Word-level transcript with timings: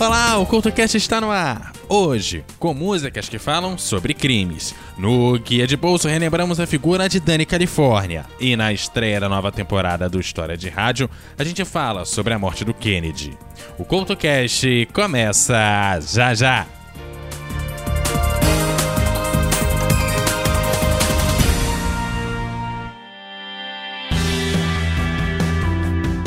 Olá, 0.00 0.38
o 0.38 0.46
CultoCast 0.46 0.96
está 0.96 1.20
no 1.20 1.28
ar. 1.28 1.72
Hoje, 1.88 2.44
com 2.60 2.72
músicas 2.72 3.28
que 3.28 3.36
falam 3.36 3.76
sobre 3.76 4.14
crimes. 4.14 4.72
No 4.96 5.36
Guia 5.40 5.66
de 5.66 5.76
Bolso, 5.76 6.06
relembramos 6.06 6.60
a 6.60 6.68
figura 6.68 7.08
de 7.08 7.18
Dani 7.18 7.44
Califórnia. 7.44 8.24
E 8.38 8.54
na 8.54 8.72
estreia 8.72 9.18
da 9.18 9.28
nova 9.28 9.50
temporada 9.50 10.08
do 10.08 10.20
História 10.20 10.56
de 10.56 10.68
Rádio, 10.68 11.10
a 11.36 11.42
gente 11.42 11.64
fala 11.64 12.04
sobre 12.04 12.32
a 12.32 12.38
morte 12.38 12.64
do 12.64 12.72
Kennedy. 12.72 13.36
O 13.76 13.84
CultoCast 13.84 14.88
começa 14.92 15.98
já 16.00 16.32
já. 16.32 16.77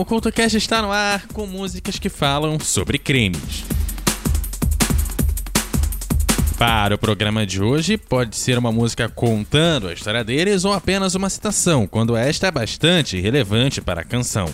O 0.00 0.04
CultoCast 0.04 0.56
está 0.56 0.80
no 0.80 0.92
ar 0.92 1.26
com 1.32 1.44
músicas 1.44 1.98
que 1.98 2.08
falam 2.08 2.60
sobre 2.60 2.98
crimes. 2.98 3.64
Para 6.56 6.94
o 6.94 6.98
programa 6.98 7.44
de 7.44 7.60
hoje, 7.60 7.96
pode 7.96 8.36
ser 8.36 8.58
uma 8.58 8.70
música 8.70 9.08
contando 9.08 9.88
a 9.88 9.92
história 9.92 10.22
deles 10.22 10.64
ou 10.64 10.72
apenas 10.72 11.16
uma 11.16 11.28
citação, 11.28 11.84
quando 11.84 12.16
esta 12.16 12.46
é 12.46 12.50
bastante 12.50 13.20
relevante 13.20 13.80
para 13.80 14.02
a 14.02 14.04
canção. 14.04 14.48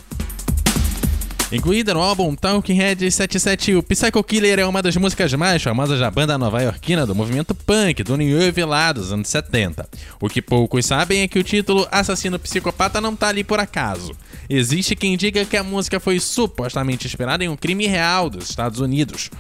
Incluída 1.55 1.95
no 1.95 2.01
álbum 2.01 2.35
Talking 2.35 2.75
Head 2.75 3.09
77, 3.09 3.77
o 3.77 3.83
Psycho 3.85 4.25
Killer 4.25 4.59
é 4.59 4.67
uma 4.67 4.83
das 4.83 4.97
músicas 4.97 5.33
mais 5.35 5.63
famosas 5.63 6.01
da 6.01 6.11
banda 6.11 6.37
nova-iorquina 6.37 7.07
do 7.07 7.15
movimento 7.15 7.55
punk 7.55 8.03
do 8.03 8.17
New 8.17 8.41
Wave 8.41 8.65
lá 8.65 8.91
dos 8.91 9.13
anos 9.13 9.29
70. 9.29 9.89
O 10.21 10.29
que 10.29 10.43
poucos 10.43 10.85
sabem 10.85 11.21
é 11.21 11.29
que 11.29 11.39
o 11.39 11.45
título 11.45 11.87
Assassino 11.93 12.41
Psicopata 12.41 13.01
não 13.01 13.15
tá 13.15 13.29
ali 13.29 13.45
por 13.45 13.61
acaso. 13.61 14.17
Existe 14.51 14.97
quem 14.97 15.17
diga 15.17 15.45
que 15.45 15.57
a 15.57 15.63
música 15.63 16.01
foi 16.01 16.19
supostamente 16.19 17.07
inspirada 17.07 17.45
em 17.45 17.49
um 17.49 17.57
crime 17.57 17.87
real 17.87 18.29
dos 18.29 18.51
Estados 18.51 18.81
Unidos, 18.81 19.31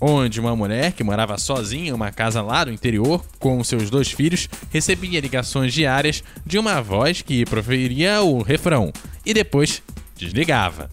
onde 0.00 0.38
uma 0.38 0.54
mulher 0.54 0.92
que 0.92 1.02
morava 1.02 1.36
sozinha 1.38 1.88
em 1.88 1.92
uma 1.92 2.12
casa 2.12 2.40
lá 2.40 2.62
do 2.62 2.72
interior 2.72 3.24
com 3.40 3.64
seus 3.64 3.90
dois 3.90 4.12
filhos 4.12 4.48
recebia 4.70 5.20
ligações 5.20 5.74
diárias 5.74 6.22
de 6.46 6.56
uma 6.56 6.80
voz 6.80 7.20
que 7.20 7.44
proferia 7.44 8.22
o 8.22 8.42
refrão 8.42 8.92
e 9.26 9.34
depois 9.34 9.82
desligava. 10.16 10.88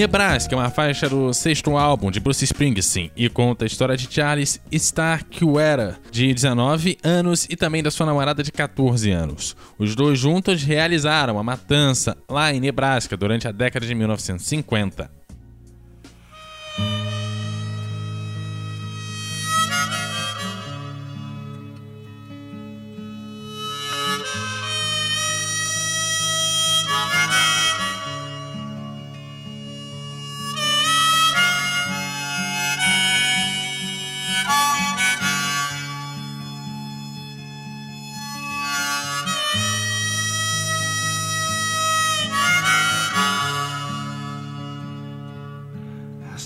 Nebraska 0.00 0.54
é 0.54 0.56
uma 0.56 0.70
faixa 0.70 1.10
do 1.10 1.30
sexto 1.34 1.76
álbum 1.76 2.10
de 2.10 2.20
Bruce 2.20 2.42
Springsteen 2.42 3.10
e 3.14 3.28
conta 3.28 3.66
a 3.66 3.66
história 3.66 3.98
de 3.98 4.10
Charles 4.10 4.58
Starkweather, 4.72 5.98
de 6.10 6.32
19 6.32 6.96
anos, 7.04 7.46
e 7.50 7.54
também 7.54 7.82
da 7.82 7.90
sua 7.90 8.06
namorada 8.06 8.42
de 8.42 8.50
14 8.50 9.10
anos. 9.10 9.54
Os 9.78 9.94
dois 9.94 10.18
juntos 10.18 10.62
realizaram 10.62 11.38
a 11.38 11.42
matança 11.42 12.16
lá 12.26 12.50
em 12.50 12.60
Nebraska 12.60 13.14
durante 13.14 13.46
a 13.46 13.52
década 13.52 13.84
de 13.84 13.94
1950. 13.94 15.19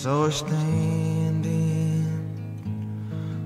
Saw 0.04 0.24
her 0.24 0.30
standing 0.30 2.04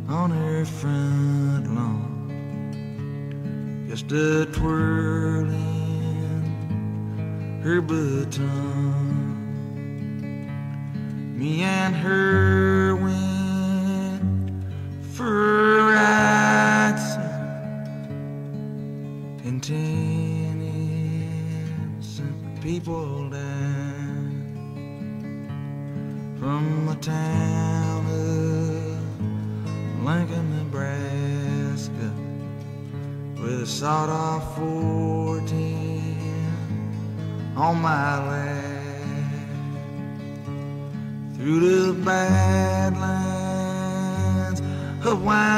on 0.08 0.28
her 0.28 0.64
front 0.64 1.72
lawn, 1.72 2.66
just 3.88 4.10
a 4.10 4.44
twirling 4.46 5.52
her 7.62 7.80
baton. 7.80 8.87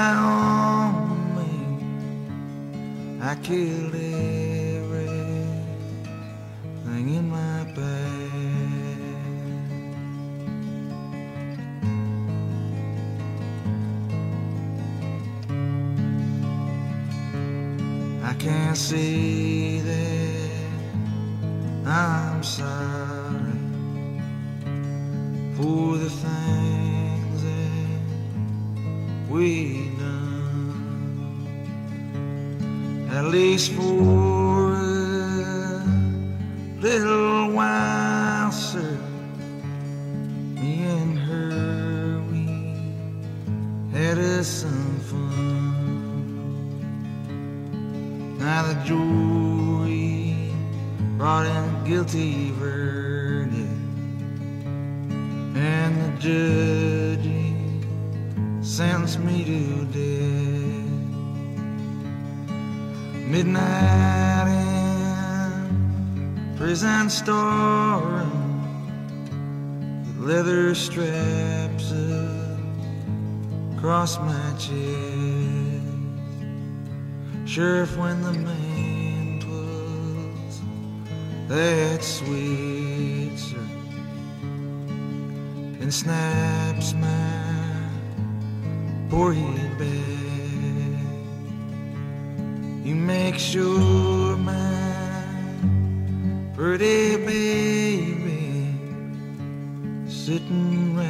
On 0.00 0.17
own 0.17 1.37
wing. 1.37 3.20
I 3.23 3.35
killed 3.47 3.94
everything 3.94 4.97
in 7.19 7.29
my 7.29 7.64
bed. 7.76 8.30
I 18.25 18.33
can't 18.38 18.78
see. 18.78 19.29
At 33.61 34.20
prison 67.11 68.31
with 70.07 70.19
leather 70.19 70.75
straps 70.76 71.93
across 73.76 74.17
my 74.19 74.52
chest. 74.52 74.76
Sheriff, 77.47 77.97
when 77.97 78.23
the 78.23 78.33
man 78.33 79.40
was 79.49 80.61
that 81.49 82.05
sweet, 82.05 83.37
sir, 83.37 83.59
and 85.81 85.93
snaps 85.93 86.95
my 86.95 87.88
poor 89.09 89.33
head 89.33 89.79
back. 89.79 89.88
You 92.87 92.95
make 92.95 93.35
sure 93.37 94.37
my 94.37 94.79
pretty 96.61 97.17
baby 97.17 98.75
sitting 100.07 100.95
right 100.95 101.10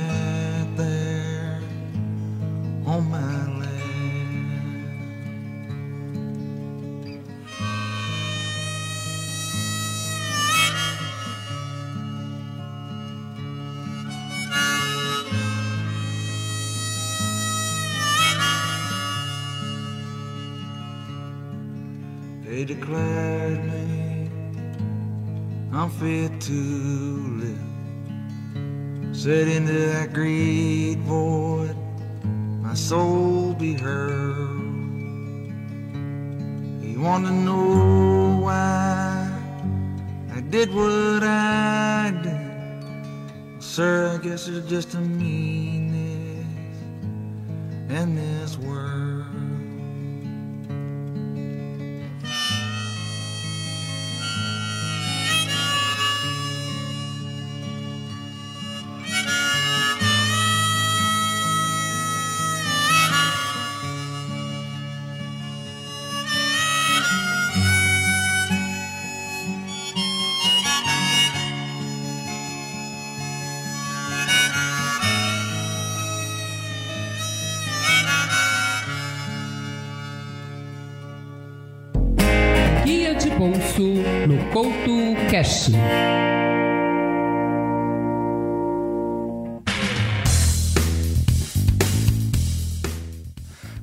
unfit 26.01 26.41
to 26.41 26.53
live. 27.41 27.59
Said 29.15 29.49
into 29.49 29.73
that 29.73 30.13
great 30.13 30.97
void, 31.01 31.77
my 32.63 32.75
soul 32.75 33.55
be 33.55 33.75
hurled. 33.75 34.61
He 36.83 36.97
want 36.97 37.27
to 37.27 37.33
know 37.33 38.39
why 38.41 39.31
I 40.35 40.41
did 40.41 40.73
what 40.75 41.23
I 41.23 42.13
did. 42.23 43.63
Sir, 43.63 44.19
I 44.19 44.19
guess 44.23 44.49
it's 44.49 44.69
just 44.69 44.95
a 44.95 45.01
meanness 45.01 46.47
in 47.91 48.15
this 48.15 48.57
world. 48.59 49.27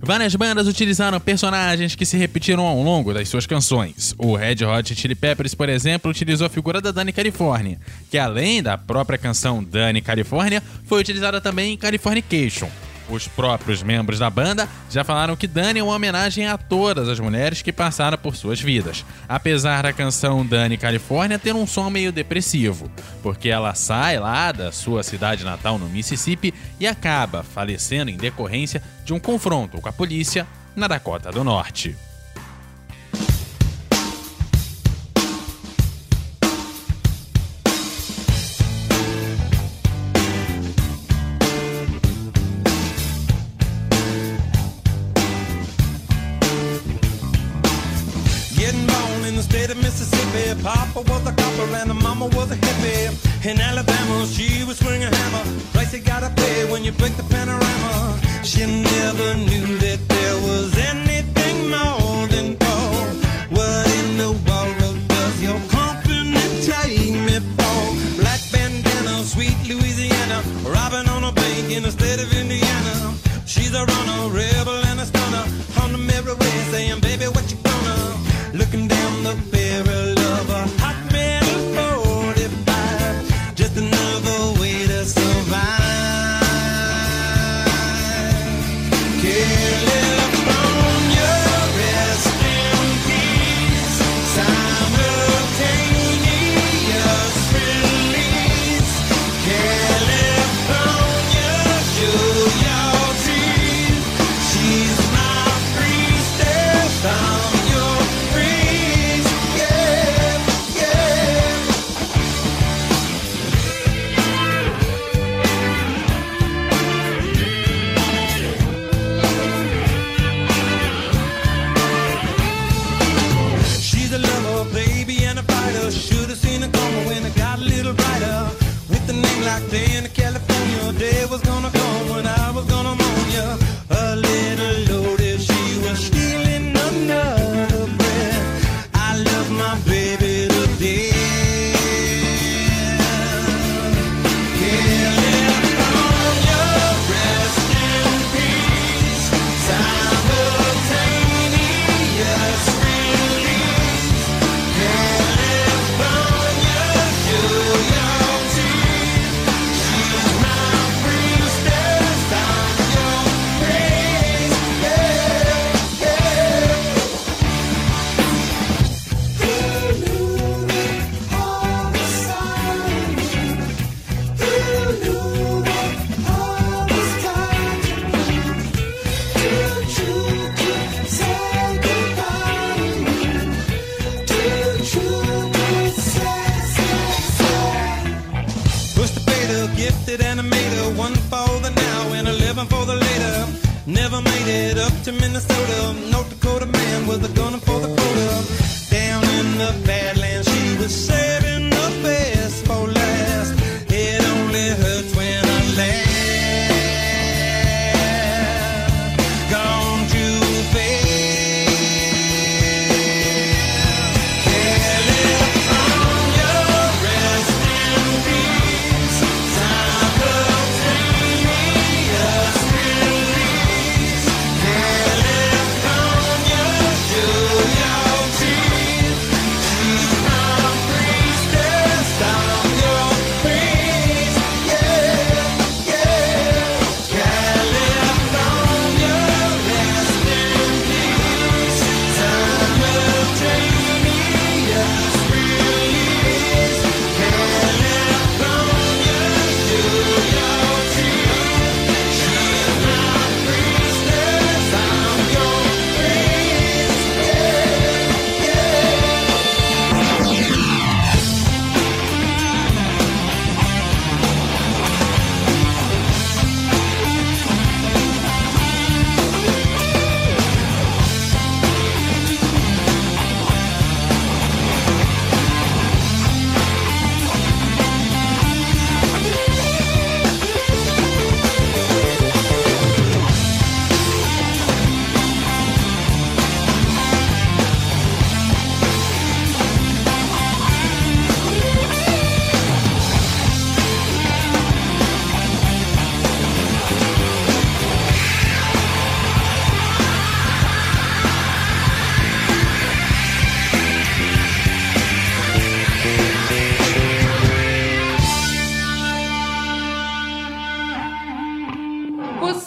Várias 0.08 0.34
bandas 0.38 0.68
utilizaram 0.68 1.20
personagens 1.20 1.94
que 1.94 2.06
se 2.06 2.16
repetiram 2.16 2.66
ao 2.66 2.82
longo 2.82 3.14
das 3.14 3.28
suas 3.28 3.46
canções. 3.46 4.16
O 4.18 4.38
Red 4.38 4.64
Hot 4.64 4.96
Chili 4.96 5.16
Peppers, 5.16 5.54
por 5.54 5.68
exemplo, 5.68 6.10
utilizou 6.10 6.48
a 6.48 6.50
figura 6.50 6.80
da 6.80 6.92
Dani 6.92 7.12
California, 7.12 7.78
que 8.10 8.18
além 8.18 8.64
da 8.64 8.78
própria 8.78 9.18
canção 9.18 9.62
Dani 9.62 10.02
California, 10.02 10.64
foi 10.86 11.02
utilizada 11.02 11.42
também 11.42 11.74
em 11.74 11.78
Californication, 11.78 12.70
os 13.10 13.28
próprios 13.28 13.82
membros 13.82 14.20
da 14.20 14.30
banda 14.30 14.68
já 14.90 15.04
falaram 15.04 15.36
que 15.36 15.48
Dani 15.48 15.80
é 15.80 15.84
uma 15.84 15.96
homenagem 15.96 16.46
a 16.46 16.58
todas 16.58 17.08
as 17.08 17.20
mulheres 17.20 17.62
que 17.62 17.72
passaram 17.72 18.18
por 18.18 18.36
suas 18.36 18.60
vidas, 18.60 19.06
apesar 19.30 19.84
da 19.84 19.94
canção 19.94 20.46
Dani 20.46 20.78
Califórnia 20.78 21.40
ter 21.40 21.56
um 21.56 21.66
som 21.66 21.90
meio 21.90 22.12
depressivo, 22.12 22.92
porque 23.24 23.50
ela 23.50 23.74
sai 23.76 24.20
lá 24.20 24.52
da 24.52 24.72
sua 24.72 25.04
cidade 25.04 25.46
natal 25.46 25.80
no 25.80 25.88
Mississippi 25.88 26.54
e 26.80 26.86
acaba 26.86 27.44
falecendo 27.44 28.12
em 28.12 28.18
decorrência 28.18 28.84
de 29.06 29.14
um 29.14 29.20
confronto 29.20 29.80
com 29.80 29.88
a 29.88 29.94
polícia 29.94 30.46
na 30.76 30.88
Dakota 30.88 31.32
do 31.32 31.44
Norte. 31.44 31.96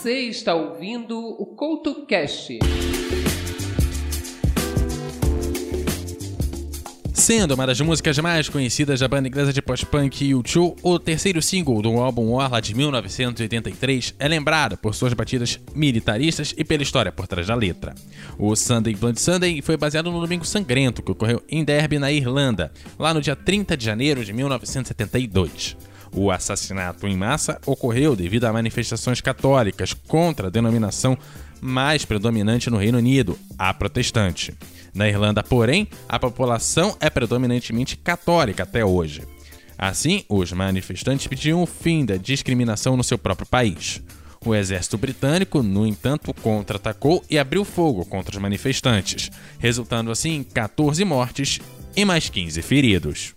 Você 0.00 0.20
está 0.30 0.54
ouvindo 0.54 1.18
o 1.18 1.44
Couto 1.44 2.06
Cast. 2.06 2.58
Sendo 7.12 7.52
uma 7.52 7.66
das 7.66 7.78
músicas 7.82 8.18
mais 8.18 8.48
conhecidas 8.48 9.00
da 9.00 9.06
banda 9.06 9.28
inglesa 9.28 9.52
de 9.52 9.60
post-punk 9.60 10.24
U2, 10.32 10.78
o 10.82 10.98
terceiro 10.98 11.42
single 11.42 11.82
do 11.82 11.90
álbum 12.00 12.32
Orla 12.32 12.62
de 12.62 12.74
1983 12.74 14.14
é 14.18 14.26
lembrado 14.26 14.78
por 14.78 14.94
suas 14.94 15.12
batidas 15.12 15.60
militaristas 15.74 16.54
e 16.56 16.64
pela 16.64 16.82
história 16.82 17.12
por 17.12 17.26
trás 17.26 17.46
da 17.46 17.54
letra. 17.54 17.94
O 18.38 18.56
Sunday 18.56 18.94
Blood 18.94 19.20
Sunday 19.20 19.60
foi 19.60 19.76
baseado 19.76 20.10
no 20.10 20.18
Domingo 20.18 20.46
Sangrento, 20.46 21.02
que 21.02 21.12
ocorreu 21.12 21.42
em 21.46 21.62
Derby, 21.62 21.98
na 21.98 22.10
Irlanda, 22.10 22.72
lá 22.98 23.12
no 23.12 23.20
dia 23.20 23.36
30 23.36 23.76
de 23.76 23.84
janeiro 23.84 24.24
de 24.24 24.32
1972. 24.32 25.76
O 26.12 26.30
assassinato 26.30 27.06
em 27.06 27.16
massa 27.16 27.60
ocorreu 27.64 28.16
devido 28.16 28.44
a 28.44 28.52
manifestações 28.52 29.20
católicas 29.20 29.92
contra 29.92 30.48
a 30.48 30.50
denominação 30.50 31.16
mais 31.60 32.04
predominante 32.04 32.70
no 32.70 32.78
Reino 32.78 32.98
Unido, 32.98 33.38
a 33.58 33.72
protestante. 33.72 34.54
Na 34.94 35.08
Irlanda, 35.08 35.42
porém, 35.42 35.88
a 36.08 36.18
população 36.18 36.96
é 37.00 37.08
predominantemente 37.08 37.96
católica 37.96 38.64
até 38.64 38.84
hoje. 38.84 39.22
Assim, 39.78 40.24
os 40.28 40.52
manifestantes 40.52 41.26
pediam 41.26 41.62
o 41.62 41.66
fim 41.66 42.04
da 42.04 42.16
discriminação 42.16 42.96
no 42.96 43.04
seu 43.04 43.16
próprio 43.16 43.46
país. 43.46 44.02
O 44.44 44.54
exército 44.54 44.98
britânico, 44.98 45.62
no 45.62 45.86
entanto, 45.86 46.34
contra-atacou 46.34 47.22
e 47.30 47.38
abriu 47.38 47.64
fogo 47.64 48.04
contra 48.04 48.34
os 48.34 48.42
manifestantes, 48.42 49.30
resultando 49.58 50.10
assim 50.10 50.36
em 50.36 50.42
14 50.42 51.04
mortes 51.04 51.60
e 51.94 52.04
mais 52.04 52.28
15 52.28 52.62
feridos. 52.62 53.34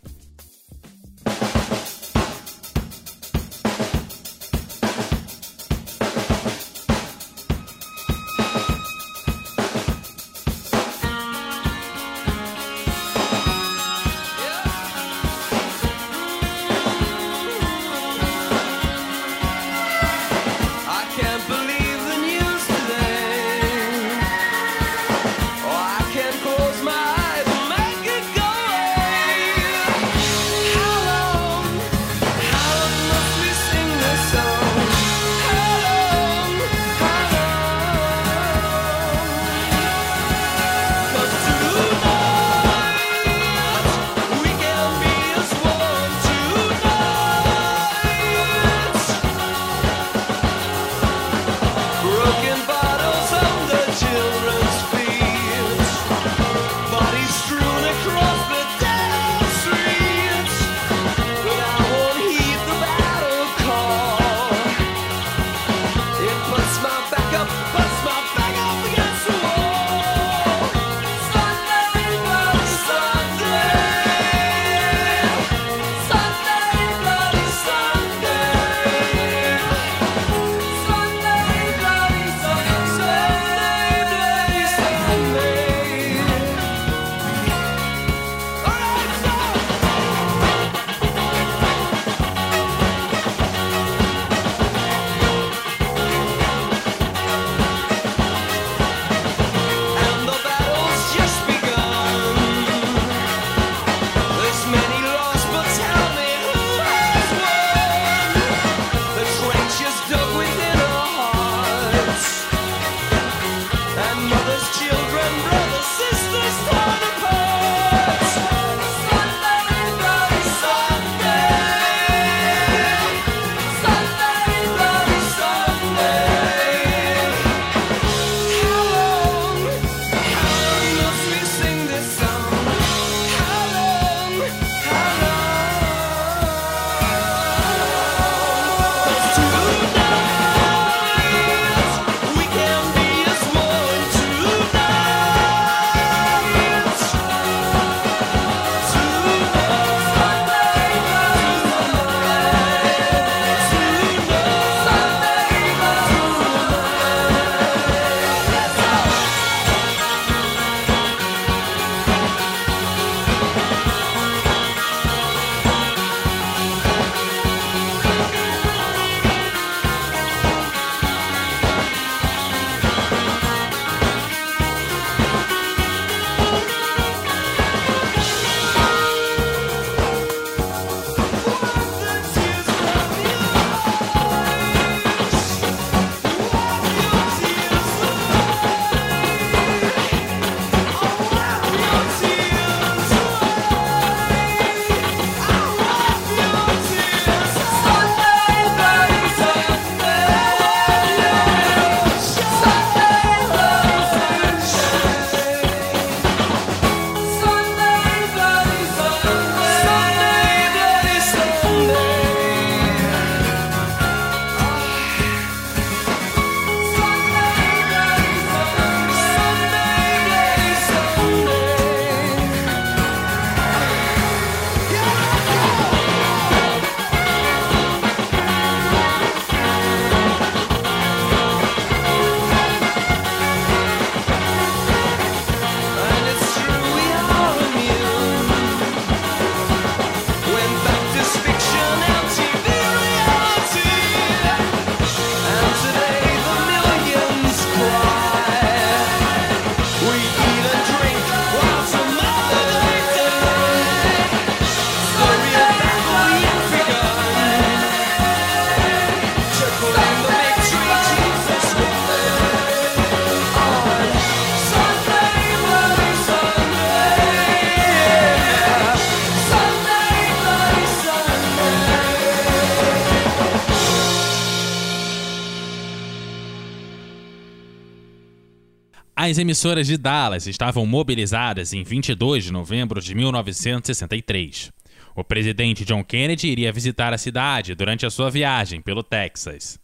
As 279.33 279.39
emissoras 279.39 279.87
de 279.87 279.97
Dallas 279.97 280.45
estavam 280.45 280.85
mobilizadas 280.85 281.73
em 281.73 281.83
22 281.83 282.43
de 282.43 282.53
novembro 282.53 283.01
de 283.01 283.15
1963. 283.15 284.71
O 285.15 285.23
presidente 285.23 285.83
John 285.83 286.03
Kennedy 286.03 286.49
iria 286.49 286.71
visitar 286.71 287.11
a 287.11 287.17
cidade 287.17 287.73
durante 287.73 288.05
a 288.05 288.11
sua 288.11 288.29
viagem 288.29 288.79
pelo 288.79 289.01
Texas. 289.01 289.79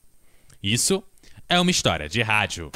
Isso 0.61 1.03
é 1.49 1.59
uma 1.59 1.71
história 1.71 2.07
de 2.07 2.21
rádio. 2.21 2.71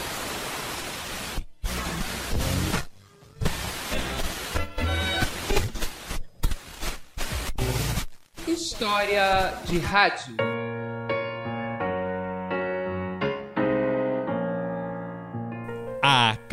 História 8.47 9.61
de 9.67 9.77
rádio. 9.77 10.52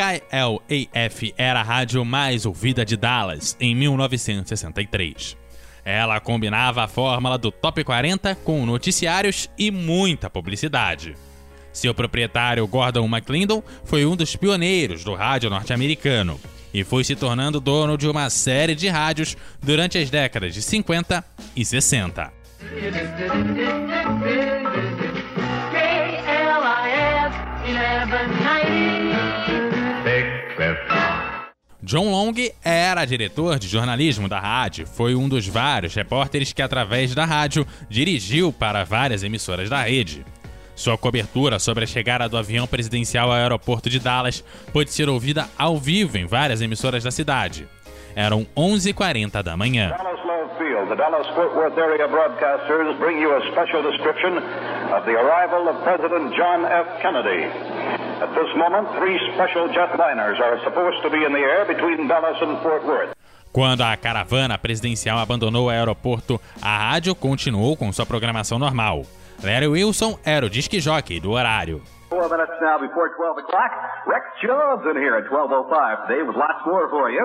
KLAF 0.01 1.35
era 1.37 1.61
a 1.61 1.63
rádio 1.63 2.03
mais 2.07 2.47
ouvida 2.47 2.87
de 2.87 2.97
Dallas 2.97 3.55
em 3.61 3.75
1963. 3.75 5.37
Ela 5.85 6.19
combinava 6.21 6.83
a 6.83 6.89
fórmula 6.89 7.37
do 7.37 7.51
Top 7.53 7.85
40 7.85 8.35
com 8.37 8.65
noticiários 8.65 9.51
e 9.59 9.71
muita 9.71 10.31
publicidade. 10.31 11.15
Seu 11.71 11.93
proprietário 11.93 12.67
Gordon 12.67 13.05
McClendon 13.05 13.63
foi 13.85 14.07
um 14.07 14.17
dos 14.17 14.35
pioneiros 14.35 15.05
do 15.05 15.15
rádio 15.15 15.51
norte-americano 15.51 16.41
e 16.73 16.83
foi 16.83 17.05
se 17.05 17.15
tornando 17.15 17.61
dono 17.61 17.99
de 17.99 18.09
uma 18.09 18.31
série 18.31 18.75
de 18.75 18.89
rádios 18.89 19.37
durante 19.63 19.99
as 19.99 20.09
décadas 20.09 20.55
de 20.55 20.63
50 20.63 21.23
e 21.55 21.63
60. 21.63 22.33
John 31.91 32.09
Long 32.09 32.33
era 32.65 33.05
diretor 33.05 33.59
de 33.59 33.67
jornalismo 33.67 34.29
da 34.29 34.39
rádio, 34.39 34.87
foi 34.87 35.17
um 35.17 35.29
dos 35.29 35.49
vários 35.49 35.93
repórteres 35.93 36.53
que, 36.53 36.63
através 36.63 37.17
da 37.17 37.25
rádio, 37.25 37.67
dirigiu 37.89 38.53
para 38.53 38.85
várias 38.85 39.25
emissoras 39.25 39.69
da 39.69 39.83
rede. 39.83 40.25
Sua 40.77 40.97
cobertura 40.97 41.59
sobre 41.59 41.83
a 41.83 41.89
chegada 41.89 42.29
do 42.29 42.37
avião 42.37 42.65
presidencial 42.65 43.33
ao 43.33 43.37
aeroporto 43.37 43.91
de 43.91 43.99
Dallas 43.99 44.45
pôde 44.73 44.93
ser 44.93 45.09
ouvida 45.09 45.49
ao 45.59 45.79
vivo 45.79 46.17
em 46.17 46.27
várias 46.27 46.63
emissoras 46.63 47.03
da 47.03 47.11
cidade. 47.11 47.67
Eram 48.15 48.47
11h40 48.57 49.43
da 49.43 49.57
manhã. 49.57 49.89
Dallas. 49.89 50.21
At 58.21 58.35
this 58.35 58.55
moment, 58.55 58.87
three 58.99 59.19
special 59.33 59.69
jetliners 59.69 60.39
are 60.41 60.63
supposed 60.63 61.01
to 61.03 61.11
be 61.11 61.25
in 61.25 61.33
the 61.33 61.39
air 61.41 61.65
between 61.65 62.07
Dallas 62.07 62.37
and 62.43 62.61
Fort 62.63 62.85
Worth. 62.85 63.15
Quando 63.51 63.83
a 63.83 63.97
caravana 63.97 64.59
presidencial 64.59 65.19
abandonou 65.19 65.67
o 65.67 65.71
aeroporto, 65.71 66.39
a 66.63 66.91
rádio 66.91 67.15
continuou 67.15 67.77
com 67.77 67.91
sua 67.93 68.05
programação 68.05 68.59
normal. 68.59 69.05
Larry 69.43 69.69
Wilson 69.69 70.19
era 70.25 70.45
o 70.45 70.51
disque 70.51 70.79
jockey 70.81 71.19
do 71.19 71.33
horário. 71.33 71.83
Four 72.11 72.29
minutes 72.29 72.61
now 72.61 72.79
before 72.79 73.09
12 73.17 73.39
o'clock. 73.39 73.71
Rex 74.07 74.27
Jones 74.43 74.85
in 74.85 75.01
here 75.01 75.17
at 75.17 75.25
12.05 75.31 76.07
today 76.07 76.23
with 76.23 76.37
lots 76.37 76.67
more 76.67 76.89
for 76.91 77.11
you. 77.11 77.25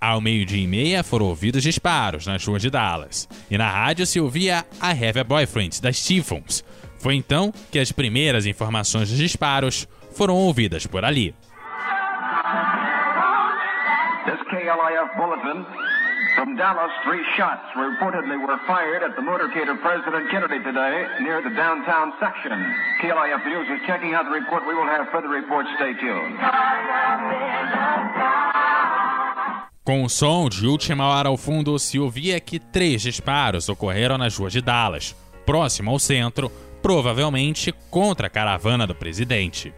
Ao 0.00 0.20
meio-dia 0.20 0.64
e 0.64 0.66
meia 0.66 1.02
foram 1.02 1.26
ouvidos 1.26 1.62
disparos 1.62 2.26
nas 2.26 2.44
ruas 2.46 2.62
de 2.62 2.70
Dallas. 2.70 3.28
E 3.50 3.58
na 3.58 3.68
rádio 3.68 4.06
se 4.06 4.20
ouvia 4.20 4.64
a 4.80 4.90
Have 4.90 5.20
a 5.20 5.24
Boyfriend 5.24 5.80
das 5.82 5.98
Stephens. 5.98 6.64
Foi 6.98 7.14
então 7.14 7.52
que 7.70 7.78
as 7.78 7.92
primeiras 7.92 8.46
informações 8.46 9.08
dos 9.08 9.18
disparos 9.18 9.86
foram 10.16 10.34
ouvidas 10.34 10.86
por 10.86 11.04
ali. 11.04 11.34
This 14.26 14.40
KLIF 14.50 15.16
bulletin 15.16 15.87
from 16.38 16.54
Dallas, 16.54 16.92
three 17.04 17.24
shots 17.36 17.66
reportedly 17.74 18.38
were 18.38 18.56
fired 18.64 19.02
at 19.02 19.16
the 19.16 19.22
motorcade 19.22 19.68
of 19.68 19.80
President 19.80 20.30
Kennedy 20.30 20.62
today 20.62 21.06
near 21.20 21.42
the 21.42 21.50
downtown 21.50 22.12
section. 22.20 22.54
KLIF 23.02 23.44
News 23.44 23.66
is 23.68 23.84
checking 23.88 24.14
out 24.14 24.24
the 24.24 24.30
report. 24.30 24.62
We 24.64 24.74
will 24.74 24.86
have 24.86 25.08
further 25.10 25.28
reports. 25.28 25.68
Stay 25.76 25.94
tuned. 25.94 26.38
Com 29.84 30.04
o 30.04 30.08
som 30.08 30.48
de 30.48 30.66
última 30.66 31.06
hora 31.08 31.28
ao 31.28 31.36
fundo, 31.36 31.76
se 31.78 31.98
ouvia 31.98 32.38
que 32.38 32.60
três 32.60 33.02
disparos 33.02 33.68
ocorreram 33.68 34.16
nas 34.16 34.36
ruas 34.36 34.52
de 34.52 34.60
Dallas, 34.60 35.16
próximo 35.44 35.90
ao 35.90 35.98
centro, 35.98 36.52
provavelmente 36.80 37.72
contra 37.90 38.28
a 38.28 38.30
caravana 38.30 38.86
do 38.86 38.94
presidente. 38.94 39.74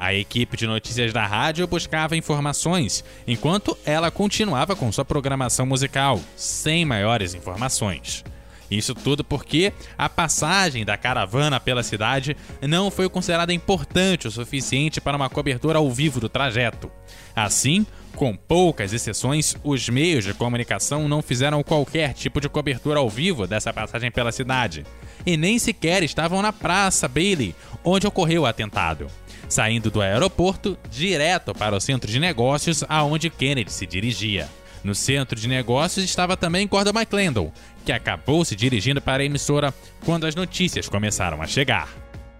A 0.00 0.14
equipe 0.14 0.56
de 0.56 0.66
notícias 0.66 1.12
da 1.12 1.26
rádio 1.26 1.66
buscava 1.66 2.16
informações, 2.16 3.04
enquanto 3.26 3.76
ela 3.84 4.10
continuava 4.10 4.74
com 4.74 4.90
sua 4.90 5.04
programação 5.04 5.66
musical, 5.66 6.18
sem 6.34 6.86
maiores 6.86 7.34
informações. 7.34 8.24
Isso 8.70 8.94
tudo 8.94 9.22
porque 9.22 9.74
a 9.98 10.08
passagem 10.08 10.86
da 10.86 10.96
caravana 10.96 11.60
pela 11.60 11.82
cidade 11.82 12.34
não 12.62 12.90
foi 12.90 13.10
considerada 13.10 13.52
importante 13.52 14.26
o 14.26 14.30
suficiente 14.30 15.02
para 15.02 15.18
uma 15.18 15.28
cobertura 15.28 15.78
ao 15.78 15.90
vivo 15.90 16.18
do 16.18 16.30
trajeto. 16.30 16.90
Assim, 17.36 17.84
com 18.14 18.34
poucas 18.34 18.94
exceções, 18.94 19.54
os 19.62 19.86
meios 19.90 20.24
de 20.24 20.32
comunicação 20.32 21.08
não 21.08 21.20
fizeram 21.20 21.62
qualquer 21.62 22.14
tipo 22.14 22.40
de 22.40 22.48
cobertura 22.48 23.00
ao 23.00 23.10
vivo 23.10 23.46
dessa 23.46 23.70
passagem 23.70 24.10
pela 24.10 24.32
cidade, 24.32 24.86
e 25.26 25.36
nem 25.36 25.58
sequer 25.58 26.02
estavam 26.02 26.40
na 26.40 26.54
Praça 26.54 27.06
Bailey, 27.06 27.54
onde 27.84 28.06
ocorreu 28.06 28.42
o 28.42 28.46
atentado, 28.46 29.06
saindo 29.50 29.90
do 29.90 30.00
aeroporto 30.00 30.78
direto 30.88 31.52
para 31.52 31.76
o 31.76 31.80
centro 31.80 32.10
de 32.10 32.18
negócios 32.18 32.84
aonde 32.88 33.28
Kennedy 33.28 33.70
se 33.70 33.86
dirigia. 33.86 34.48
No 34.82 34.94
centro 34.94 35.38
de 35.38 35.46
negócios 35.46 36.04
estava 36.04 36.36
também 36.36 36.66
Gordon 36.66 36.98
McClendon, 36.98 37.52
que 37.84 37.92
acabou 37.92 38.44
se 38.44 38.56
dirigindo 38.56 39.02
para 39.02 39.22
a 39.22 39.26
emissora 39.26 39.74
quando 40.04 40.26
as 40.26 40.34
notícias 40.34 40.88
começaram 40.88 41.42
a 41.42 41.46
chegar. 41.46 41.88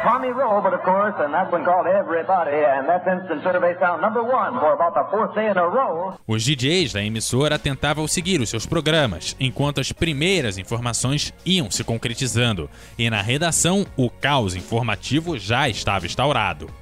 Tommy 0.03 0.31
Rowe, 0.31 0.63
but 0.63 0.73
of 0.73 0.83
course, 0.83 1.15
and 1.23 1.31
that's 1.31 1.51
been 1.51 1.63
called 1.63 1.87
everybody, 1.87 2.57
and 2.57 2.87
that's 2.87 3.07
instant 3.07 3.43
survey 3.43 3.79
sound 3.79 4.01
number 4.01 4.23
one 4.23 4.59
for 4.59 4.73
about 4.73 4.95
the 4.95 5.05
fourth 5.11 5.35
day 5.35 5.51
in 5.51 5.59
a 5.59 5.67
row. 5.67 6.15
Os 6.27 6.43
DJs 6.43 6.95
da 6.95 7.03
emissora 7.03 7.59
tentavam 7.59 8.09
seguir 8.09 8.41
os 8.41 8.49
seus 8.49 8.65
programas, 8.65 9.37
enquanto 9.39 9.79
as 9.79 9.93
primeiras 9.93 10.57
informações 10.57 11.35
iam 11.45 11.71
se 11.71 11.85
concretizando, 11.85 12.71
e 12.99 13.11
na 13.11 13.21
redação 13.21 13.85
o 13.95 14.09
caos 14.09 14.55
informativo 14.55 15.39
já 15.39 15.69
estava 15.69 16.07
instaurado. 16.07 16.80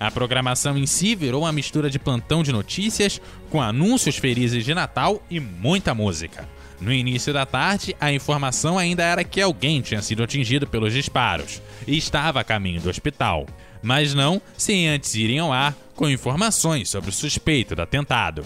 A 0.00 0.10
programação 0.10 0.78
em 0.78 0.86
si 0.86 1.14
virou 1.14 1.42
uma 1.42 1.52
mistura 1.52 1.90
de 1.90 1.98
plantão 1.98 2.42
de 2.42 2.52
notícias 2.52 3.20
com 3.50 3.60
anúncios 3.60 4.16
felizes 4.16 4.64
de 4.64 4.72
Natal 4.72 5.20
e 5.28 5.40
muita 5.40 5.94
música. 5.94 6.48
No 6.80 6.92
início 6.92 7.32
da 7.32 7.44
tarde, 7.44 7.96
a 8.00 8.12
informação 8.12 8.78
ainda 8.78 9.02
era 9.02 9.24
que 9.24 9.40
alguém 9.40 9.80
tinha 9.80 10.00
sido 10.00 10.22
atingido 10.22 10.66
pelos 10.66 10.92
disparos 10.92 11.60
e 11.86 11.98
estava 11.98 12.40
a 12.40 12.44
caminho 12.44 12.80
do 12.80 12.88
hospital. 12.88 13.46
Mas 13.82 14.14
não 14.14 14.40
sem 14.56 14.88
antes 14.88 15.14
irem 15.16 15.40
ao 15.40 15.52
ar 15.52 15.74
com 15.96 16.08
informações 16.08 16.88
sobre 16.88 17.10
o 17.10 17.12
suspeito 17.12 17.74
do 17.74 17.82
atentado. 17.82 18.44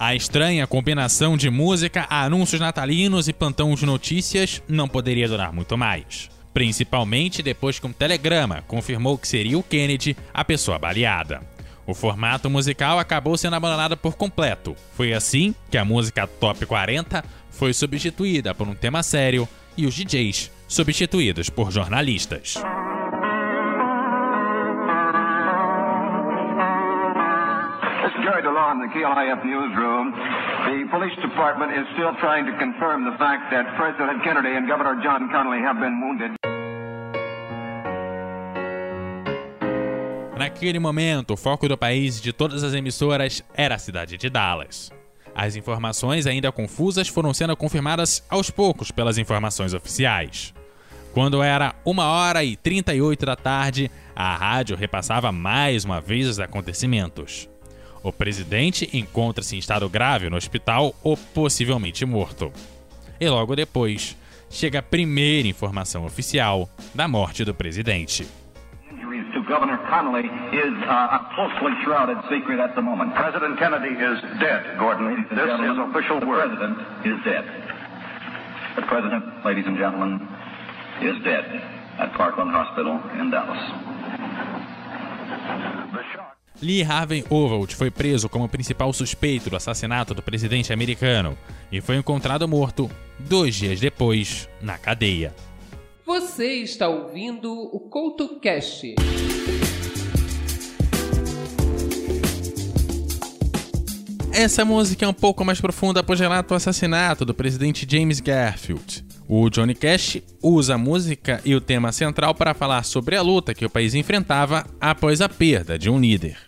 The 0.00 0.18
shooting 0.18 0.20
suspect, 0.20 0.30
a 0.30 0.30
man, 0.30 0.30
a 0.30 0.30
white 0.30 0.30
male, 0.30 0.30
believed 0.30 0.30
to 0.30 0.32
be 0.32 0.52
approximately 0.52 0.80
30 0.80 0.94
years 0.94 1.22
old, 1.22 1.28
reportedly 1.28 1.28
armed 1.28 1.28
with 1.28 1.28
a 1.28 1.28
30 1.28 1.28
caliber 1.28 1.28
rifle. 1.28 1.28
A 1.28 1.34
estranha 1.34 1.34
combinação 1.34 1.36
de 1.36 1.50
música, 1.50 2.06
anúncios 2.08 2.60
natalinos 2.60 3.28
e 3.28 3.32
plantão 3.32 3.74
de 3.74 3.86
notícias 3.86 4.62
não 4.68 4.88
poderia 4.88 5.28
durar 5.28 5.52
muito 5.52 5.76
mais. 5.76 6.30
Principalmente 6.54 7.42
depois 7.42 7.78
que 7.78 7.86
um 7.86 7.92
telegrama 7.92 8.62
confirmou 8.66 9.18
que 9.18 9.28
seria 9.28 9.58
o 9.58 9.62
Kennedy 9.62 10.16
a 10.32 10.44
pessoa 10.44 10.78
baleada. 10.78 11.40
O 11.86 11.94
formato 11.94 12.50
musical 12.50 12.98
acabou 12.98 13.36
sendo 13.36 13.56
abandonado 13.56 13.96
por 13.96 14.14
completo. 14.14 14.76
Foi 14.94 15.12
assim 15.12 15.54
que 15.70 15.78
a 15.78 15.84
música 15.84 16.26
Top 16.26 16.64
40 16.64 17.24
foi 17.50 17.72
substituída 17.72 18.54
por 18.54 18.68
um 18.68 18.74
tema 18.74 19.02
sério 19.02 19.48
e 19.76 19.86
os 19.86 19.94
DJs 19.94 20.50
substituídos 20.68 21.48
por 21.48 21.70
jornalistas. 21.70 22.54
The 28.88 29.00
KLIF 29.00 29.44
newsroom. 29.44 30.12
The 30.12 30.88
police 30.90 31.16
department 31.20 31.72
is 31.72 31.86
still 31.94 32.14
trying 32.20 32.46
to 32.46 32.52
confirm 32.58 33.04
the 33.04 33.16
fact 33.18 33.50
that 33.50 33.66
President 33.76 34.22
Kennedy 34.24 34.56
and 34.56 34.66
Governor 34.66 35.00
John 35.02 35.28
have 35.28 35.80
been 35.80 36.00
wounded. 36.00 36.32
Naquele 40.38 40.78
momento, 40.78 41.34
o 41.34 41.36
foco 41.36 41.68
do 41.68 41.76
país 41.76 42.20
de 42.20 42.32
todas 42.32 42.62
as 42.62 42.72
emissoras 42.72 43.42
era 43.54 43.74
a 43.74 43.78
cidade 43.78 44.16
de 44.16 44.30
Dallas. 44.30 44.90
As 45.34 45.56
informações, 45.56 46.26
ainda 46.26 46.50
confusas, 46.52 47.08
foram 47.08 47.34
sendo 47.34 47.56
confirmadas 47.56 48.24
aos 48.30 48.50
poucos 48.50 48.90
pelas 48.90 49.18
informações 49.18 49.74
oficiais. 49.74 50.54
Quando 51.12 51.42
era 51.42 51.74
1 51.84 51.98
hora 51.98 52.44
e 52.44 52.56
38 52.56 53.26
da 53.26 53.36
tarde, 53.36 53.90
a 54.14 54.36
rádio 54.36 54.76
repassava 54.76 55.32
mais 55.32 55.84
uma 55.84 56.00
vez 56.00 56.28
os 56.28 56.38
acontecimentos. 56.38 57.48
O 58.08 58.12
presidente 58.12 58.88
encontra-se 58.96 59.54
em 59.54 59.58
estado 59.58 59.86
grave 59.86 60.30
no 60.30 60.36
hospital 60.38 60.94
ou 61.04 61.14
possivelmente 61.14 62.06
morto. 62.06 62.50
E 63.20 63.28
logo 63.28 63.54
depois, 63.54 64.16
chega 64.48 64.78
a 64.78 64.82
primeira 64.82 65.46
informação 65.46 66.06
oficial 66.06 66.66
da 66.94 67.06
morte 67.06 67.44
do 67.44 67.52
presidente. 67.52 68.26
Governor 69.46 69.78
Connolly 69.88 70.28
is 70.52 70.74
uh, 70.84 71.16
a 71.16 71.30
closely 71.34 71.72
shrouded 71.82 72.18
secret 72.28 72.60
at 72.60 72.74
the 72.74 72.82
moment. 72.82 73.14
President 73.14 73.58
Kennedy 73.58 73.94
is 73.96 74.20
dead, 74.38 74.78
Gordon. 74.78 75.24
This 75.30 75.40
is 75.40 75.78
official 75.88 76.20
word. 76.20 76.50
The 76.52 76.56
president 76.56 76.76
is 77.06 77.16
dead. 77.24 77.44
The 78.76 78.82
president, 78.82 79.24
ladies 79.46 79.64
and 79.66 79.78
gentlemen, 79.78 80.20
is 81.00 81.16
dead 81.24 81.44
at 81.98 82.12
Parkland 82.12 82.50
Hospital 82.52 83.00
in 83.18 83.30
Dallas. 83.30 83.62
Lee 86.60 86.82
Harvey 86.82 87.24
Oswald 87.30 87.74
foi 87.74 87.90
preso 87.90 88.28
como 88.28 88.48
principal 88.48 88.92
suspeito 88.92 89.48
do 89.48 89.56
assassinato 89.56 90.12
do 90.12 90.22
presidente 90.22 90.72
americano 90.72 91.38
e 91.70 91.80
foi 91.80 91.96
encontrado 91.96 92.48
morto 92.48 92.90
dois 93.18 93.54
dias 93.54 93.78
depois 93.78 94.48
na 94.60 94.76
cadeia. 94.76 95.34
Você 96.04 96.54
está 96.62 96.88
ouvindo 96.88 97.52
o 97.52 97.78
CoutoCast. 97.80 98.94
Essa 104.40 104.64
música 104.64 105.04
é 105.04 105.08
um 105.08 105.12
pouco 105.12 105.44
mais 105.44 105.60
profunda 105.60 105.98
após 105.98 106.20
relato 106.20 106.54
o 106.54 106.56
assassinato 106.56 107.24
do 107.24 107.34
presidente 107.34 107.84
James 107.90 108.20
Garfield. 108.20 109.04
O 109.26 109.50
Johnny 109.50 109.74
Cash 109.74 110.18
usa 110.40 110.76
a 110.76 110.78
música 110.78 111.40
e 111.44 111.56
o 111.56 111.60
tema 111.60 111.90
central 111.90 112.32
para 112.36 112.54
falar 112.54 112.84
sobre 112.84 113.16
a 113.16 113.20
luta 113.20 113.52
que 113.52 113.64
o 113.66 113.68
país 113.68 113.96
enfrentava 113.96 114.64
após 114.80 115.20
a 115.20 115.28
perda 115.28 115.76
de 115.76 115.90
um 115.90 115.98
líder. 115.98 116.38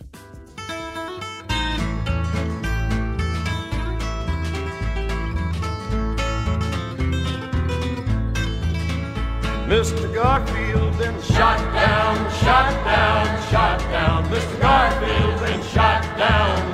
Mr. 9.67 10.07
Garfield 10.13 10.95
shot 11.25 11.59
down, 11.73 12.15
shot 12.39 12.71
down, 12.85 13.25
shot 13.51 13.83
down. 13.91 14.23
Mr. 14.29 14.59
Garfield 14.61 15.63
shot 15.73 16.03
down. 16.17 16.70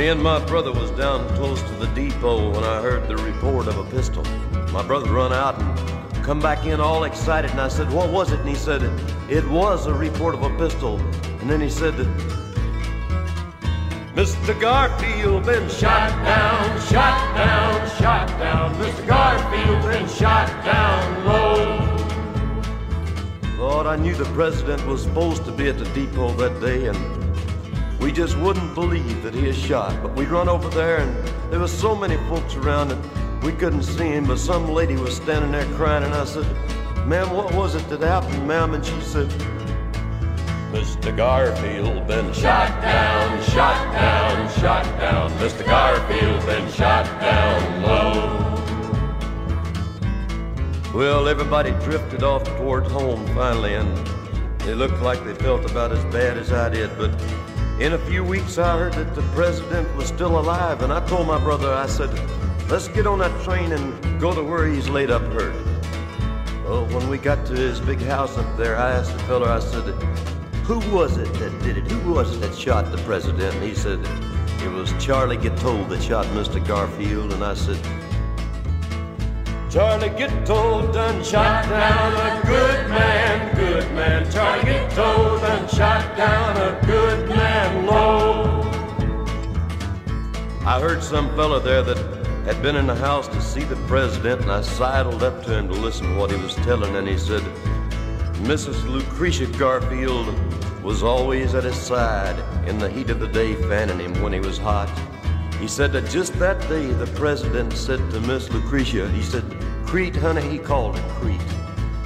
Me 0.00 0.08
and 0.08 0.22
my 0.22 0.42
brother 0.46 0.72
was 0.72 0.90
down 0.92 1.28
close 1.36 1.60
to 1.60 1.74
the 1.74 1.86
depot 1.88 2.52
when 2.52 2.64
I 2.64 2.80
heard 2.80 3.06
the 3.06 3.18
report 3.18 3.66
of 3.66 3.76
a 3.76 3.84
pistol. 3.90 4.24
My 4.72 4.82
brother 4.82 5.12
run 5.12 5.30
out 5.30 5.60
and 5.60 6.24
come 6.24 6.40
back 6.40 6.64
in 6.64 6.80
all 6.80 7.04
excited, 7.04 7.50
and 7.50 7.60
I 7.60 7.68
said, 7.68 7.92
"What 7.92 8.08
was 8.08 8.32
it?" 8.32 8.40
And 8.40 8.48
he 8.48 8.54
said, 8.54 8.82
"It 9.28 9.46
was 9.46 9.86
a 9.86 9.92
report 9.92 10.34
of 10.34 10.42
a 10.42 10.48
pistol." 10.56 10.98
And 11.40 11.50
then 11.50 11.60
he 11.60 11.68
said, 11.68 11.92
Mr. 14.14 14.58
Garfield 14.58 15.44
been 15.44 15.68
shot 15.68 16.08
down, 16.24 16.80
shot 16.80 17.36
down, 17.36 17.90
shot 18.00 18.26
down. 18.38 18.74
Mr. 18.76 19.06
Garfield 19.06 19.82
been 19.82 20.08
shot 20.08 20.48
down 20.64 21.26
low. 21.26 21.76
Lord, 23.58 23.86
I 23.86 23.96
knew 23.96 24.14
the 24.14 24.32
president 24.32 24.86
was 24.86 25.02
supposed 25.02 25.44
to 25.44 25.52
be 25.52 25.68
at 25.68 25.78
the 25.78 25.84
depot 25.90 26.32
that 26.36 26.58
day, 26.58 26.86
and 26.86 27.19
we 28.00 28.10
just 28.12 28.36
wouldn't 28.38 28.74
believe 28.74 29.22
that 29.22 29.34
he 29.34 29.46
is 29.46 29.56
shot. 29.56 30.02
But 30.02 30.14
we 30.16 30.24
run 30.24 30.48
over 30.48 30.68
there, 30.70 30.98
and 30.98 31.52
there 31.52 31.60
was 31.60 31.72
so 31.72 31.94
many 31.94 32.16
folks 32.28 32.54
around 32.56 32.88
that 32.88 33.42
we 33.42 33.52
couldn't 33.52 33.82
see 33.82 34.08
him. 34.08 34.24
But 34.26 34.38
some 34.38 34.72
lady 34.72 34.96
was 34.96 35.14
standing 35.14 35.52
there 35.52 35.66
crying, 35.76 36.04
and 36.04 36.14
I 36.14 36.24
said, 36.24 36.46
"Ma'am, 37.06 37.30
what 37.30 37.54
was 37.54 37.74
it 37.74 37.88
that 37.90 38.00
happened, 38.00 38.46
ma'am?" 38.46 38.74
And 38.74 38.84
she 38.84 39.00
said. 39.00 39.32
Mr. 40.72 41.14
Garfield 41.16 42.06
been 42.06 42.32
shot 42.32 42.80
down, 42.80 43.42
shot 43.42 43.92
down, 43.92 44.48
shot 44.60 44.84
down. 45.00 45.28
Mr. 45.32 45.66
Garfield 45.66 46.46
been 46.46 46.70
shot 46.70 47.06
down 47.20 47.82
low. 47.82 48.50
Well, 50.94 51.26
everybody 51.26 51.72
drifted 51.84 52.22
off 52.22 52.44
towards 52.56 52.88
home 52.88 53.26
finally, 53.34 53.74
and 53.74 53.96
they 54.60 54.74
looked 54.74 55.02
like 55.02 55.24
they 55.24 55.34
felt 55.34 55.68
about 55.68 55.90
as 55.90 56.04
bad 56.12 56.38
as 56.38 56.52
I 56.52 56.68
did. 56.68 56.96
But 56.96 57.10
in 57.80 57.94
a 57.94 57.98
few 57.98 58.22
weeks, 58.22 58.58
I 58.58 58.78
heard 58.78 58.92
that 58.94 59.14
the 59.14 59.22
president 59.34 59.94
was 59.96 60.06
still 60.08 60.38
alive, 60.38 60.82
and 60.82 60.92
I 60.92 61.04
told 61.06 61.26
my 61.26 61.38
brother, 61.38 61.72
I 61.72 61.86
said, 61.86 62.10
let's 62.68 62.88
get 62.88 63.06
on 63.06 63.18
that 63.20 63.42
train 63.42 63.72
and 63.72 64.20
go 64.20 64.34
to 64.34 64.42
where 64.42 64.66
he's 64.66 64.88
laid 64.90 65.10
up 65.10 65.22
hurt. 65.32 65.54
Well, 66.64 66.84
when 66.86 67.08
we 67.08 67.16
got 67.16 67.46
to 67.46 67.54
his 67.54 67.80
big 67.80 68.00
house 68.02 68.36
up 68.36 68.56
there, 68.58 68.76
I 68.76 68.90
asked 68.90 69.14
the 69.14 69.18
fella, 69.20 69.56
I 69.56 69.60
said, 69.60 69.94
who 70.64 70.78
was 70.94 71.16
it 71.16 71.32
that 71.34 71.62
did 71.62 71.78
it? 71.78 71.90
Who 71.90 72.12
was 72.12 72.36
it 72.36 72.40
that 72.40 72.54
shot 72.54 72.92
the 72.92 72.98
president? 72.98 73.54
And 73.54 73.64
he 73.64 73.74
said, 73.74 73.98
it 74.62 74.70
was 74.70 74.92
Charlie 75.02 75.38
Gittold 75.38 75.88
that 75.88 76.02
shot 76.02 76.26
Mr. 76.26 76.64
Garfield. 76.64 77.32
And 77.32 77.42
I 77.42 77.54
said, 77.54 77.82
Charlie 79.70 80.10
Gittold 80.10 80.92
done 80.92 81.24
shot 81.24 81.64
down 81.68 82.12
a 82.12 82.46
good 82.46 82.90
man, 82.90 83.56
good 83.56 83.90
man. 83.94 84.30
Charlie 84.30 84.64
Gittold 84.64 85.40
done 85.40 85.68
shot 85.68 86.16
down 86.16 86.56
a 86.56 86.86
low. 87.90 88.60
I 90.64 90.78
heard 90.80 91.02
some 91.02 91.28
fella 91.36 91.60
there 91.60 91.82
that 91.82 91.98
had 92.44 92.62
been 92.62 92.76
in 92.76 92.86
the 92.86 92.94
house 92.94 93.28
to 93.28 93.40
see 93.40 93.64
the 93.64 93.76
president, 93.86 94.42
and 94.42 94.52
I 94.52 94.62
sidled 94.62 95.22
up 95.22 95.44
to 95.44 95.58
him 95.58 95.68
to 95.68 95.74
listen 95.74 96.06
to 96.06 96.18
what 96.18 96.30
he 96.30 96.40
was 96.40 96.54
telling, 96.56 96.96
and 96.96 97.06
he 97.06 97.18
said, 97.18 97.42
Mrs. 98.44 98.88
Lucretia 98.88 99.46
Garfield 99.58 100.34
was 100.82 101.02
always 101.02 101.54
at 101.54 101.64
his 101.64 101.76
side 101.76 102.38
in 102.68 102.78
the 102.78 102.88
heat 102.88 103.10
of 103.10 103.20
the 103.20 103.28
day, 103.28 103.54
fanning 103.54 103.98
him 103.98 104.22
when 104.22 104.32
he 104.32 104.40
was 104.40 104.56
hot. 104.56 104.88
He 105.60 105.68
said 105.68 105.92
that 105.92 106.08
just 106.08 106.32
that 106.38 106.58
day 106.68 106.86
the 106.86 107.06
president 107.08 107.74
said 107.74 107.98
to 108.12 108.20
Miss 108.20 108.50
Lucretia, 108.50 109.08
he 109.10 109.22
said, 109.22 109.44
Crete, 109.84 110.16
honey, 110.16 110.48
he 110.48 110.58
called 110.58 110.96
it 110.96 111.04
Crete. 111.10 111.40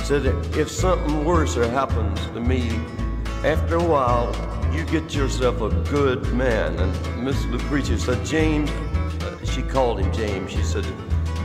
Said, 0.03 0.25
that 0.25 0.57
if 0.57 0.69
something 0.69 1.25
worse 1.25 1.55
happens 1.55 2.21
to 2.29 2.41
me, 2.41 2.81
after 3.45 3.77
a 3.77 3.85
while, 3.85 4.33
you 4.75 4.85
get 4.87 5.15
yourself 5.15 5.61
a 5.61 5.71
good 5.91 6.33
man. 6.35 6.79
And 6.79 7.25
Miss 7.25 7.45
Lucretia 7.47 7.99
said, 7.99 8.25
James, 8.25 8.71
uh, 8.71 9.39
she 9.45 9.63
called 9.63 10.01
him 10.01 10.13
James. 10.13 10.51
She 10.51 10.63
said, 10.63 10.87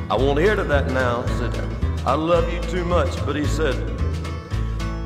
I 0.10 0.15
won't 0.15 0.39
hear 0.39 0.56
to 0.56 0.63
that 0.63 0.92
now. 0.92 1.26
Said, 1.38 1.56
I 2.06 2.13
love 2.15 2.52
you 2.52 2.62
too 2.62 2.84
much. 2.86 3.15
But 3.26 3.36
he 3.36 3.46
said, 3.46 3.76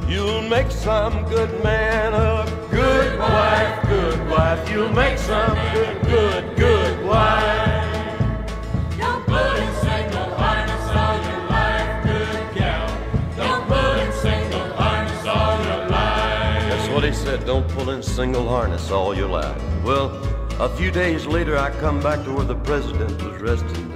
You'll 0.07 0.41
make 0.41 0.69
some 0.69 1.23
good 1.29 1.63
man 1.63 2.13
a 2.13 2.45
good 2.69 3.17
wife, 3.17 3.87
good 3.87 4.29
wife. 4.29 4.69
You'll 4.69 4.93
make 4.93 5.17
some 5.17 5.55
good, 5.73 6.01
good, 6.03 6.57
good 6.57 7.05
wife. 7.05 7.52
Don't 17.45 17.67
pull 17.69 17.89
in 17.89 18.01
single 18.01 18.47
harness 18.47 18.89
all 18.89 19.13
your 19.13 19.27
life. 19.27 19.61
Well, 19.83 20.15
a 20.59 20.69
few 20.77 20.91
days 20.91 21.25
later, 21.25 21.57
I 21.57 21.71
come 21.71 21.99
back 21.99 22.23
to 22.23 22.31
where 22.31 22.45
the 22.45 22.55
president 22.55 23.21
was 23.21 23.41
resting. 23.41 23.91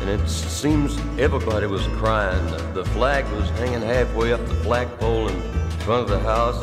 And 0.00 0.10
it 0.10 0.28
seems 0.28 0.98
everybody 1.16 1.66
was 1.66 1.86
crying. 1.98 2.44
The 2.74 2.84
flag 2.86 3.24
was 3.32 3.48
hanging 3.50 3.82
halfway 3.82 4.32
up 4.32 4.44
the 4.46 4.54
flagpole 4.54 5.28
in 5.28 5.40
front 5.80 6.02
of 6.02 6.08
the 6.08 6.18
house. 6.20 6.60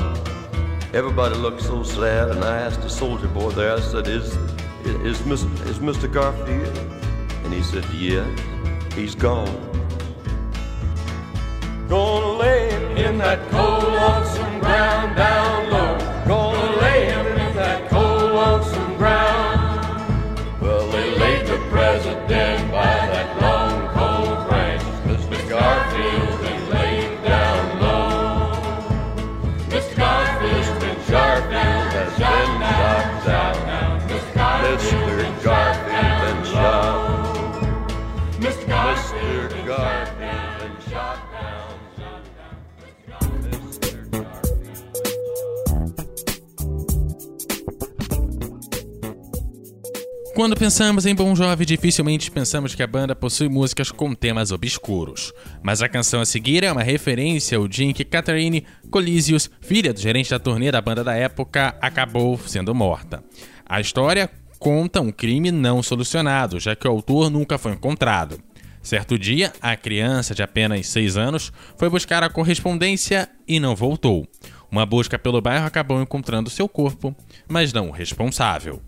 Everybody 0.93 1.35
looked 1.35 1.61
so 1.61 1.83
sad. 1.83 2.31
And 2.31 2.43
I 2.43 2.57
asked 2.57 2.81
the 2.81 2.89
soldier 2.89 3.29
boy 3.29 3.51
there, 3.51 3.75
I 3.75 3.79
said, 3.79 4.07
Is, 4.07 4.35
is, 4.83 5.21
is, 5.21 5.43
is 5.43 5.79
Mr. 5.79 6.11
Garfield? 6.11 6.77
And 7.45 7.53
he 7.53 7.63
said, 7.63 7.85
Yes, 7.93 8.27
he's 8.93 9.15
gone. 9.15 9.47
Gonna 11.87 12.33
lay 12.33 13.05
in 13.05 13.17
that 13.19 13.39
cold, 13.49 13.76
ground 14.59 15.15
down 15.15 15.69
low. 15.71 15.96
Quando 50.37 50.55
pensamos 50.55 51.07
em 51.07 51.15
Bon 51.15 51.35
Jovi, 51.35 51.65
dificilmente 51.65 52.29
pensamos 52.29 52.75
que 52.75 52.83
a 52.83 52.87
banda 52.87 53.15
possui 53.15 53.49
músicas 53.49 53.89
com 53.89 54.13
temas 54.13 54.51
obscuros. 54.51 55.33
Mas 55.63 55.81
a 55.81 55.89
canção 55.89 56.21
a 56.21 56.27
seguir 56.27 56.63
é 56.63 56.71
uma 56.71 56.83
referência 56.83 57.57
ao 57.57 57.67
dia 57.67 57.87
em 57.87 57.91
que 57.91 58.05
Catherine 58.05 58.63
Colisius, 58.91 59.49
filha 59.59 59.91
do 59.91 59.99
gerente 59.99 60.29
da 60.29 60.37
turnê 60.37 60.71
da 60.71 60.79
banda 60.79 61.03
da 61.03 61.15
época, 61.15 61.75
acabou 61.81 62.37
sendo 62.37 62.75
morta. 62.75 63.23
A 63.65 63.81
história 63.81 64.29
conta 64.59 65.01
um 65.01 65.11
crime 65.11 65.49
não 65.49 65.81
solucionado, 65.81 66.59
já 66.59 66.75
que 66.75 66.87
o 66.87 66.91
autor 66.91 67.31
nunca 67.31 67.57
foi 67.57 67.71
encontrado. 67.71 68.39
Certo 68.79 69.17
dia, 69.17 69.51
a 69.59 69.75
criança 69.75 70.35
de 70.35 70.43
apenas 70.43 70.85
6 70.85 71.17
anos 71.17 71.51
foi 71.79 71.89
buscar 71.89 72.21
a 72.21 72.29
correspondência 72.29 73.27
e 73.47 73.59
não 73.59 73.75
voltou. 73.75 74.27
Uma 74.69 74.85
busca 74.85 75.17
pelo 75.17 75.41
bairro 75.41 75.65
acabou 75.65 75.99
encontrando 75.99 76.47
seu 76.47 76.69
corpo, 76.69 77.15
mas 77.49 77.73
não 77.73 77.89
o 77.89 77.91
responsável. 77.91 78.79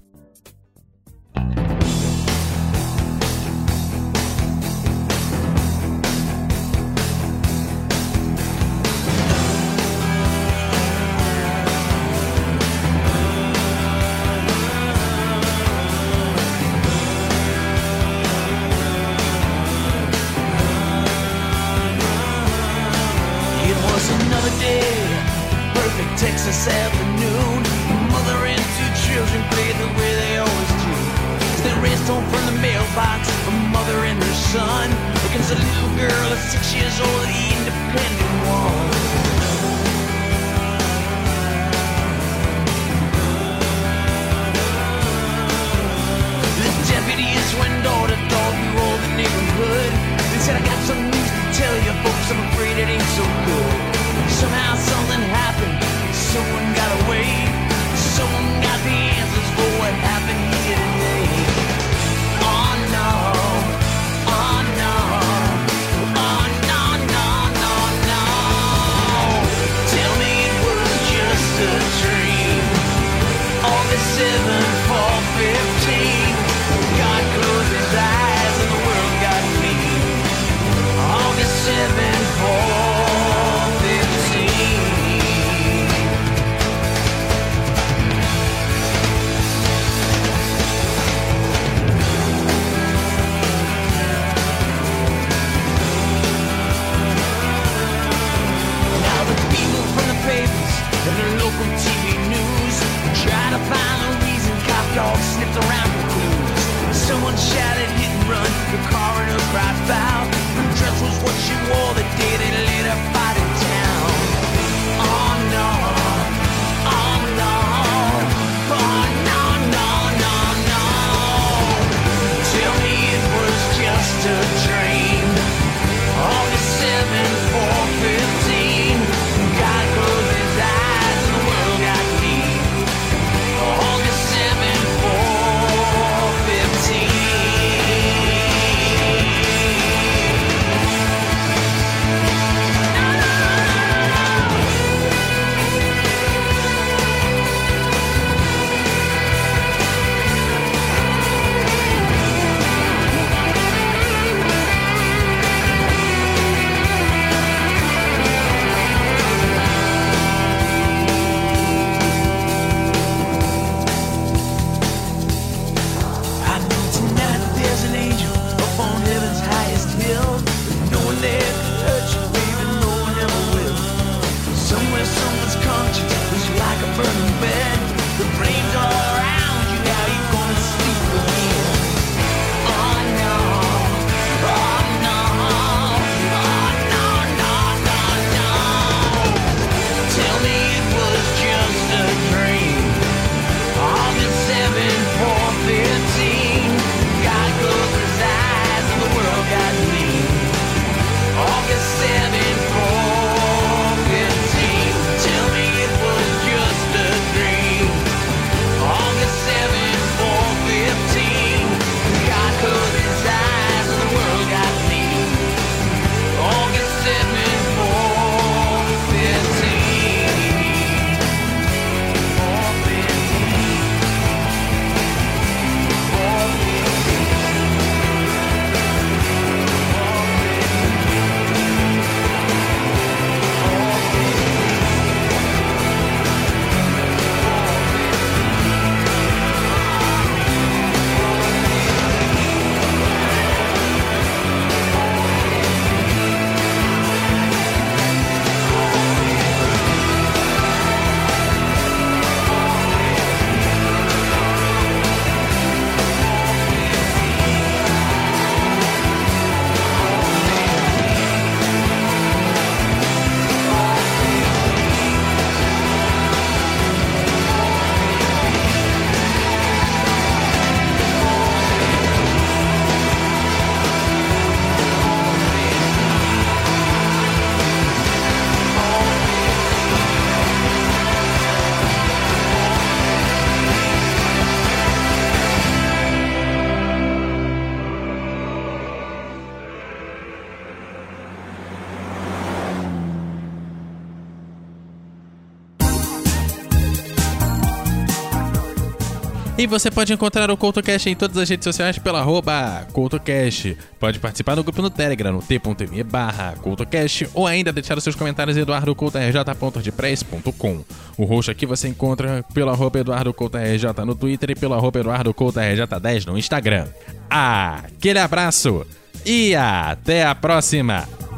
E 299.59 299.67
você 299.67 299.91
pode 299.91 300.13
encontrar 300.13 300.49
o 300.49 300.55
CoutoCast 300.55 301.09
em 301.09 301.15
todas 301.17 301.35
as 301.35 301.49
redes 301.49 301.65
sociais 301.65 301.97
pela 301.97 302.21
arroba 302.21 302.87
CoutoCast. 302.93 303.75
Pode 303.99 304.17
participar 304.17 304.55
do 304.55 304.63
grupo 304.63 304.81
no 304.81 304.89
Telegram, 304.89 305.33
no 305.33 305.41
t.me 305.41 306.01
barra 306.01 306.55
CoutoCast, 306.61 307.29
ou 307.33 307.45
ainda 307.45 307.73
deixar 307.73 307.97
os 307.97 308.03
seus 308.05 308.15
comentários 308.15 308.55
em 308.55 308.61
eduardocoutorj.ordpress.com. 308.61 310.85
O 311.17 311.25
roxo 311.25 311.51
aqui 311.51 311.65
você 311.65 311.89
encontra 311.89 312.41
pelo 312.53 312.69
arroba 312.69 312.99
EduardoCoutoRJ 312.99 314.05
no 314.05 314.15
Twitter 314.15 314.51
e 314.51 314.55
pelo 314.55 314.75
arroba 314.75 315.01
EduardoCoutoRJ10 315.01 316.25
no 316.25 316.37
Instagram. 316.37 316.87
Aquele 317.29 318.19
abraço 318.19 318.87
e 319.25 319.53
até 319.55 320.25
a 320.25 320.33
próxima! 320.33 321.28